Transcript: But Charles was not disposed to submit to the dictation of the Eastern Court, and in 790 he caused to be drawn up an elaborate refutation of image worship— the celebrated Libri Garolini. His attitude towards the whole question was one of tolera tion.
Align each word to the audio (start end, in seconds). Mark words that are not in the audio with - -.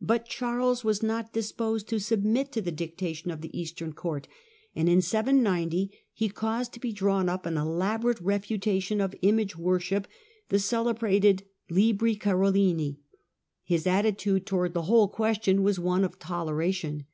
But 0.00 0.24
Charles 0.24 0.82
was 0.82 1.02
not 1.02 1.34
disposed 1.34 1.88
to 1.88 2.00
submit 2.00 2.52
to 2.52 2.62
the 2.62 2.72
dictation 2.72 3.30
of 3.30 3.42
the 3.42 3.54
Eastern 3.54 3.92
Court, 3.92 4.26
and 4.74 4.88
in 4.88 5.02
790 5.02 5.90
he 6.14 6.28
caused 6.30 6.72
to 6.72 6.80
be 6.80 6.90
drawn 6.90 7.28
up 7.28 7.44
an 7.44 7.58
elaborate 7.58 8.18
refutation 8.22 8.98
of 8.98 9.14
image 9.20 9.56
worship— 9.58 10.08
the 10.48 10.58
celebrated 10.58 11.42
Libri 11.68 12.16
Garolini. 12.16 12.96
His 13.62 13.86
attitude 13.86 14.46
towards 14.46 14.72
the 14.72 14.84
whole 14.88 15.06
question 15.06 15.62
was 15.62 15.78
one 15.78 16.02
of 16.02 16.18
tolera 16.18 16.72
tion. 16.72 17.04